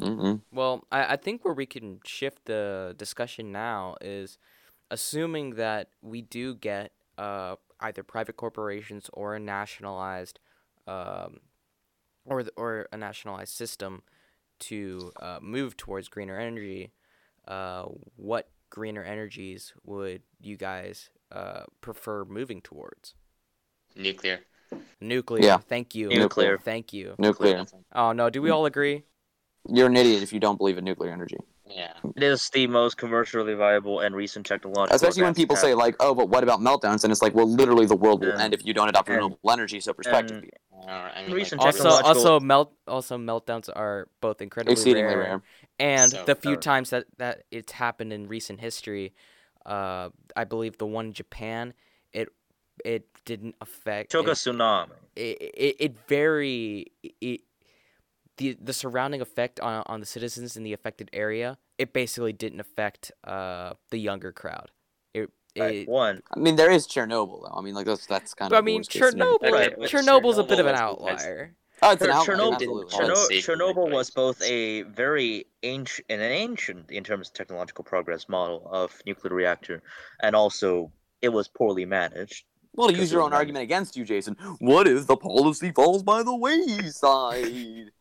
[0.00, 0.40] Mm-mm.
[0.52, 4.38] Well, I, I think where we can shift the discussion now is
[4.90, 10.38] assuming that we do get uh, either private corporations or a nationalized
[10.86, 11.40] um,
[12.24, 14.02] or the, or a nationalized system
[14.60, 16.92] to uh, move towards greener energy.
[17.46, 17.84] Uh,
[18.16, 23.14] what greener energies would you guys uh, prefer moving towards?
[23.96, 24.40] Nuclear.
[25.00, 25.42] Nuclear.
[25.42, 25.58] Yeah.
[25.58, 26.08] Thank you.
[26.08, 26.58] Nuclear.
[26.58, 27.14] Thank you.
[27.18, 27.64] Nuclear.
[27.94, 29.04] Oh no, do we all agree?
[29.68, 31.36] You're an idiot if you don't believe in nuclear energy.
[31.70, 31.92] Yeah.
[32.16, 34.94] It is the most commercially viable and recent technological.
[34.94, 37.46] Especially when people to say like, "Oh, but what about meltdowns?" And it's like, well,
[37.48, 39.80] literally, the world will And- end if you don't adopt and- renewable energy.
[39.80, 44.08] So perspective, and- Or, I mean, Recent like, Also, technological- also melt also meltdowns are
[44.22, 45.42] both incredibly exceedingly rare, rare.
[45.78, 46.60] and So the few rare.
[46.60, 49.12] times that that it's happened in recent history,
[49.66, 51.74] uh, I believe the one in Japan,
[52.14, 52.30] it
[52.82, 54.10] it didn't affect.
[54.10, 54.88] took it, a tsunami.
[55.16, 56.86] it, it, it very
[57.20, 57.42] it,
[58.40, 61.58] the the surrounding effect on on the citizens in the affected area.
[61.78, 64.70] It basically didn't affect uh the younger crowd.
[65.14, 65.88] It Right, it.
[65.88, 67.54] One, I mean, there is Chernobyl though.
[67.58, 68.62] I mean, like that's that's kind But of.
[68.62, 69.38] I mean, worst case scenario.
[69.38, 69.52] Chernobyl.
[69.52, 71.54] Right, but Chernobyl's a bit of an Chernobyl was because- outlier.
[71.82, 72.84] Oh, it's an Cher- outlier, Chernobyl, absolutely.
[72.84, 77.84] didn't- Cherno- safely Chernobyl was both a very ancient, an ancient in terms of technological
[77.84, 79.82] progress model of nuclear reactor,
[80.22, 82.44] and also it was poorly managed.
[82.74, 86.22] Well, to use your own argument against you, Jason, what if the policy falls by
[86.22, 87.90] the wayside?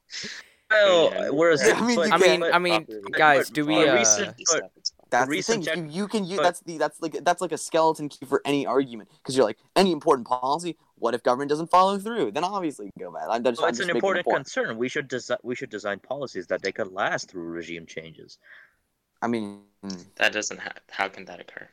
[0.71, 1.29] Well, Yeah.
[1.29, 3.75] whereas I mean, but- I mean, can't- I mean, but- guys, do we?
[3.89, 4.69] Uh, recent- but-
[5.09, 5.63] That's the thing.
[5.63, 8.23] tech- you, you can use but- that's the that's like that's like a skeleton key
[8.27, 10.77] for any argument because you're like any important policy.
[10.99, 12.33] What if government doesn't follow through?
[12.33, 13.29] Then obviously go bad.
[13.31, 14.35] I'm just, well, I'm it's just an important point.
[14.45, 14.77] concern.
[14.77, 18.37] We should design we should design policies that they could last through regime changes.
[19.23, 19.61] I mean,
[20.17, 20.59] That doesn't.
[20.59, 21.67] Ha- how can that occur?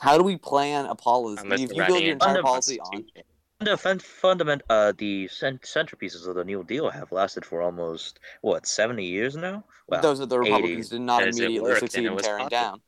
[0.00, 1.42] How do we plan a policy?
[1.42, 3.24] Unless if you build your it entire policy on Constitution.
[3.60, 8.20] The fun- fundament, uh, the cent- centerpieces of the New Deal have lasted for almost
[8.40, 9.64] what seventy years now.
[9.88, 10.50] Well, those that the 80.
[10.50, 12.62] Republicans did not immediately worked, succeed and in tearing popular.
[12.62, 12.80] down.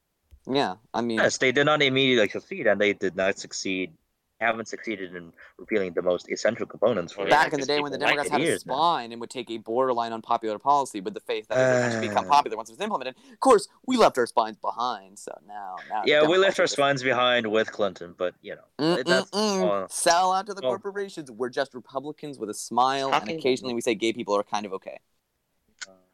[0.47, 3.93] Yeah, I mean, yes, they did not immediately succeed, and they did not succeed.
[4.41, 7.31] Haven't succeeded in repealing the most essential components for Well, it.
[7.31, 8.75] back in the day when the people like Democrats had a years now.
[8.75, 12.09] spine and would take a borderline unpopular policy, with the faith that it would eventually
[12.09, 13.17] become popular once it was implemented.
[13.31, 16.05] Of course, we left our spines behind, so now, now.
[16.07, 19.85] Yeah, we left our spines behind with Clinton, but you know, Mm, that's mm, mm.
[19.85, 20.69] uh, Sell out to the oh.
[20.69, 21.31] corporations.
[21.31, 24.73] We're just Republicans with a smile, and occasionally we say gay people are kind of
[24.73, 24.99] okay.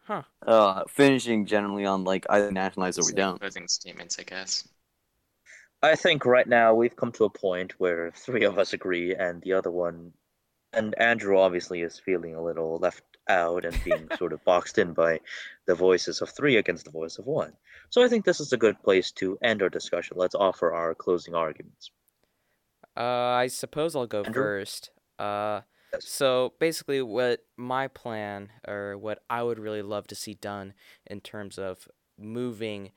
[0.03, 0.23] Huh.
[0.47, 3.41] Uh, finishing generally on like either nationalize or we don't.
[3.41, 4.67] Closing statements, I guess.
[5.83, 9.43] I think right now we've come to a point where three of us agree, and
[9.43, 10.12] the other one,
[10.73, 14.93] and Andrew obviously is feeling a little left out and being sort of boxed in
[14.93, 15.21] by
[15.67, 17.57] the voices of three against the voice of one.
[17.91, 20.17] So I think this is a good place to end our discussion.
[20.19, 21.91] Let's offer our closing arguments.
[22.97, 24.43] Uh, I suppose I'll go Andrew?
[24.43, 24.91] first.
[25.19, 25.62] Uh,
[25.93, 26.05] Yes.
[26.05, 30.75] so basically, what my plan or what I would really love to see done
[31.07, 32.93] in terms of moving,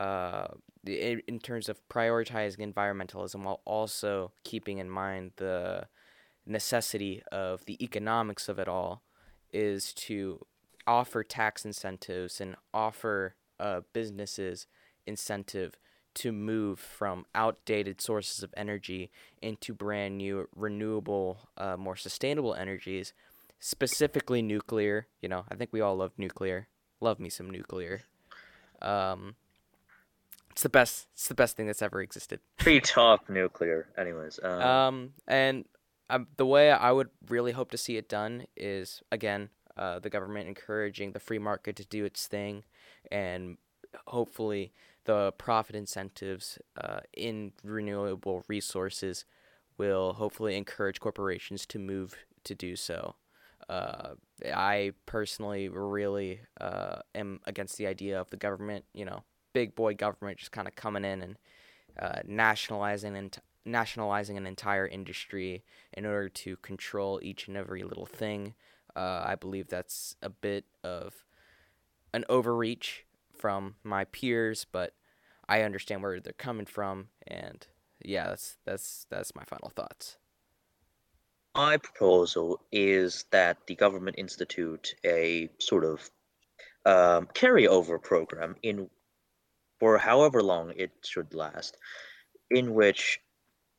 [0.00, 0.46] uh,
[0.86, 5.86] in, in terms of prioritizing environmentalism while also keeping in mind the
[6.46, 9.02] necessity of the economics of it all,
[9.52, 10.46] is to
[10.86, 14.66] offer tax incentives and offer uh, businesses
[15.06, 15.76] incentive
[16.14, 19.10] to move from outdated sources of energy
[19.42, 23.12] into brand new renewable, uh, more sustainable energies,
[23.58, 25.06] specifically nuclear.
[25.20, 26.68] You know, I think we all love nuclear.
[27.02, 28.02] Love me some nuclear.
[28.80, 29.34] Um,
[30.60, 31.06] it's the best.
[31.14, 32.40] It's the best thing that's ever existed.
[32.58, 33.88] Free talk nuclear.
[33.96, 35.64] Anyways, um, Um, and
[36.10, 40.10] um, the way I would really hope to see it done is again, uh, the
[40.10, 42.64] government encouraging the free market to do its thing,
[43.10, 43.56] and
[44.08, 44.74] hopefully
[45.06, 49.24] the profit incentives uh, in renewable resources
[49.78, 53.14] will hopefully encourage corporations to move to do so.
[53.66, 54.10] Uh,
[54.44, 59.94] I personally really uh, am against the idea of the government, you know, big boy
[59.94, 61.36] government just kind of coming in and
[61.98, 68.06] uh, nationalizing and nationalizing an entire industry in order to control each and every little
[68.06, 68.54] thing.
[68.96, 71.24] Uh, I believe that's a bit of
[72.12, 74.94] an overreach from my peers, but
[75.48, 77.66] I understand where they're coming from, and
[78.04, 80.16] yeah, that's that's that's my final thoughts.
[81.56, 86.10] My proposal is that the government institute a sort of
[86.86, 88.88] um, carryover program in
[89.80, 91.76] for however long it should last,
[92.50, 93.18] in which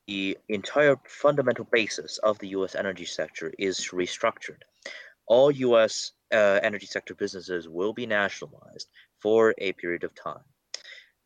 [0.08, 2.76] the entire fundamental basis of the U.S.
[2.76, 4.62] energy sector is restructured.
[5.28, 6.12] All U.S.
[6.34, 8.90] Uh, energy sector businesses will be nationalized
[9.20, 10.44] for a period of time,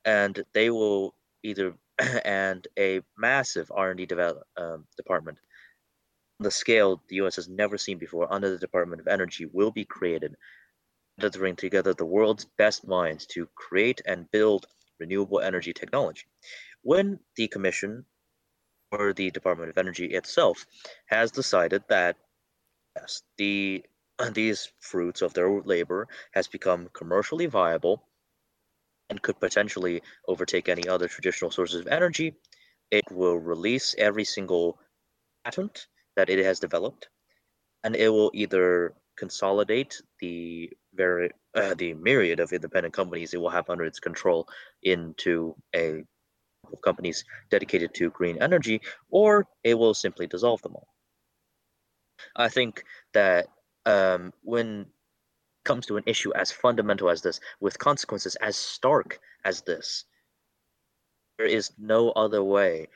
[0.04, 1.74] and they will either
[2.26, 5.38] and a massive R&D develop, um, department
[6.40, 9.86] the scale the US has never seen before under the Department of Energy will be
[9.86, 10.36] created
[11.20, 14.68] to bring together the world's best minds to create and build
[15.00, 16.26] renewable energy technology.
[16.82, 18.06] When the Commission
[18.92, 20.66] or the Department of Energy itself
[21.08, 22.18] has decided that
[22.96, 23.86] yes, the
[24.34, 28.08] these fruits of their labor has become commercially viable
[29.10, 32.34] and could potentially overtake any other traditional sources of energy,
[32.92, 34.80] it will release every single
[35.44, 37.10] patent that it has developed,
[37.84, 43.50] and it will either consolidate the very uh, the myriad of independent companies it will
[43.50, 44.48] have under its control
[44.84, 46.04] into a
[46.84, 50.88] companies dedicated to green energy, or it will simply dissolve them all.
[52.36, 53.48] I think that
[53.86, 54.88] um, when it
[55.64, 60.06] comes to an issue as fundamental as this, with consequences as stark as this,
[61.38, 62.88] there is no other way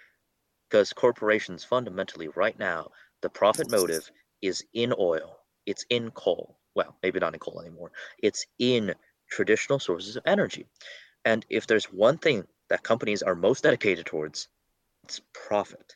[0.69, 2.89] because corporations fundamentally right now
[3.21, 4.09] the profit motive
[4.41, 5.38] is in oil
[5.69, 6.57] it's in coal.
[6.75, 7.91] Well maybe not in coal anymore.
[8.21, 8.93] It's in
[9.29, 10.65] traditional sources of energy.
[11.25, 14.47] And if there's one thing that companies are most dedicated towards
[15.03, 15.95] it's profit.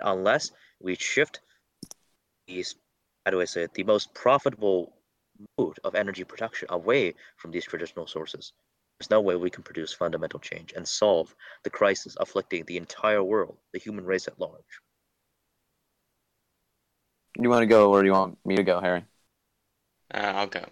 [0.00, 0.50] Unless
[0.80, 1.40] we shift
[2.46, 2.74] these
[3.24, 4.92] how do i say it the most profitable
[5.56, 8.52] mode of energy production away from these traditional sources
[8.98, 11.34] there's no way we can produce fundamental change and solve
[11.64, 14.80] the crisis afflicting the entire world, the human race at large.
[17.38, 19.04] You want to go, or do you want me to go, Harry?
[20.12, 20.64] Uh, I'll go.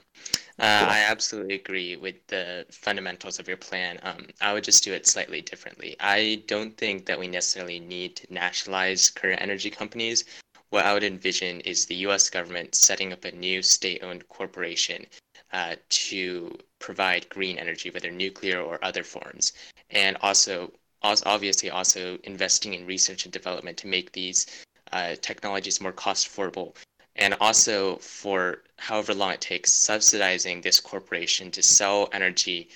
[0.58, 0.90] Uh, cool.
[0.90, 3.98] I absolutely agree with the fundamentals of your plan.
[4.02, 5.96] Um, I would just do it slightly differently.
[5.98, 10.24] I don't think that we necessarily need to nationalize current energy companies.
[10.70, 15.06] What I would envision is the US government setting up a new state owned corporation
[15.52, 19.52] uh, to provide green energy, whether nuclear or other forms,
[19.90, 24.46] and also, also obviously also investing in research and development to make these
[24.92, 26.74] uh, technologies more cost affordable,
[27.16, 32.68] and also for however long it takes, subsidizing this corporation to sell energy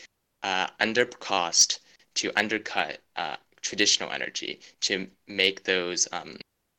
[0.43, 1.81] uh, under cost
[2.15, 6.37] to undercut uh, traditional energy to make those um,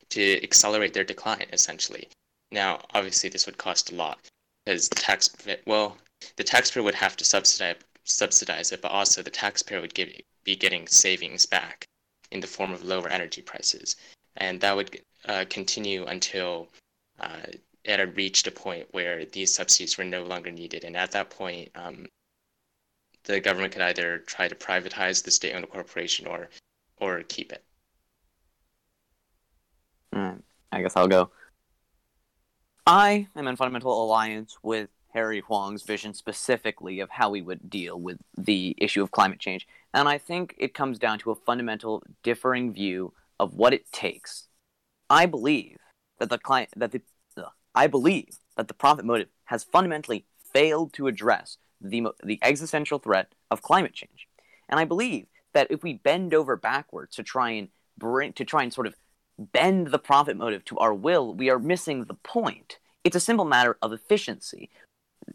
[0.08, 2.08] to accelerate their decline essentially.
[2.50, 4.18] Now, obviously, this would cost a lot
[4.64, 5.30] because the tax
[5.66, 5.96] well
[6.36, 10.10] the taxpayer would have to subsidize subsidize it, but also the taxpayer would give,
[10.44, 11.84] be getting savings back
[12.30, 13.96] in the form of lower energy prices,
[14.36, 16.68] and that would uh, continue until
[17.20, 17.46] uh,
[17.84, 21.30] it had reached a point where these subsidies were no longer needed, and at that
[21.30, 22.06] point, um,
[23.24, 26.48] the government could either try to privatize the state-owned corporation or
[27.00, 27.62] or keep it.
[30.72, 31.30] I guess I'll go.
[32.86, 37.98] I am in fundamental alliance with Harry Huang's vision specifically of how we would deal
[37.98, 39.66] with the issue of climate change.
[39.94, 44.47] And I think it comes down to a fundamental differing view of what it takes.
[45.10, 45.78] I believe
[46.18, 47.02] that the client that the
[47.36, 52.98] uh, I believe that the profit motive has fundamentally failed to address the the existential
[52.98, 54.28] threat of climate change.
[54.68, 58.62] And I believe that if we bend over backwards to try and bring to try
[58.62, 58.94] and sort of
[59.38, 62.78] bend the profit motive to our will, we are missing the point.
[63.04, 64.70] It's a simple matter of efficiency.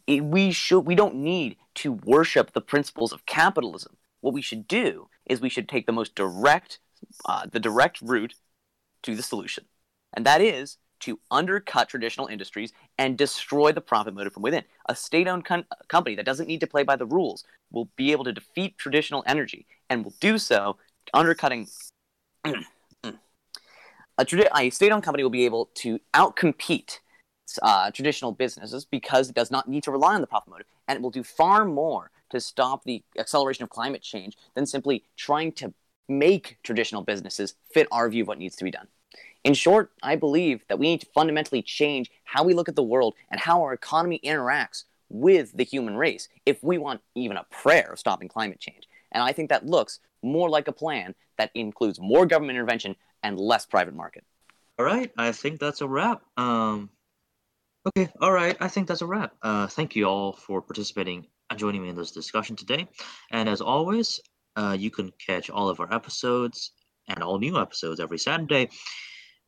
[0.07, 3.97] we should we don't need to worship the principles of capitalism.
[4.21, 6.79] What we should do is we should take the most direct
[7.25, 8.35] uh, the direct route
[9.03, 9.65] to the solution,
[10.13, 14.63] and that is to undercut traditional industries and destroy the profit motive from within.
[14.87, 18.23] A state-owned com- company that doesn't need to play by the rules will be able
[18.23, 20.77] to defeat traditional energy and will do so
[21.13, 21.67] undercutting
[22.45, 22.53] a,
[24.21, 26.99] tradi- a state-owned company will be able to outcompete
[27.61, 30.95] uh, traditional businesses because it does not need to rely on the profit motive, and
[30.95, 35.51] it will do far more to stop the acceleration of climate change than simply trying
[35.51, 35.73] to
[36.07, 38.87] make traditional businesses fit our view of what needs to be done.
[39.43, 42.83] In short, I believe that we need to fundamentally change how we look at the
[42.83, 47.45] world and how our economy interacts with the human race if we want even a
[47.51, 48.87] prayer of stopping climate change.
[49.11, 53.39] And I think that looks more like a plan that includes more government intervention and
[53.39, 54.23] less private market.
[54.79, 56.21] All right, I think that's a wrap.
[56.37, 56.89] Um,
[57.87, 59.33] okay, all right, I think that's a wrap.
[59.41, 62.87] Uh, thank you all for participating and joining me in this discussion today.
[63.31, 64.19] And as always,
[64.55, 66.71] uh, you can catch all of our episodes
[67.07, 68.69] and all new episodes every Saturday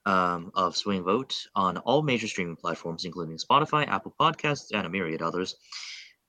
[0.06, 4.90] um, of Swing Vote on all major streaming platforms, including Spotify, Apple Podcasts, and a
[4.90, 5.56] myriad others.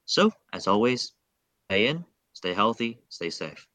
[0.05, 1.13] So, as always,
[1.69, 3.67] stay in, stay healthy, stay safe.